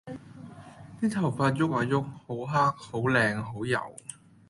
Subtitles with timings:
[0.99, 2.53] 啲頭髮郁啊郁，好黑！
[2.55, 3.43] 好靚！
[3.43, 3.95] 好柔！